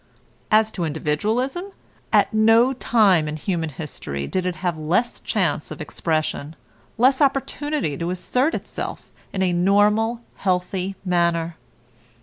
As 0.49 0.71
to 0.71 0.83
individualism, 0.83 1.65
at 2.11 2.33
no 2.33 2.73
time 2.73 3.27
in 3.27 3.35
human 3.35 3.69
history 3.69 4.25
did 4.25 4.47
it 4.47 4.55
have 4.55 4.75
less 4.75 5.19
chance 5.19 5.69
of 5.69 5.79
expression, 5.79 6.55
less 6.97 7.21
opportunity 7.21 7.95
to 7.95 8.09
assert 8.09 8.55
itself 8.55 9.11
in 9.31 9.43
a 9.43 9.53
normal, 9.53 10.21
healthy 10.37 10.95
manner. 11.05 11.55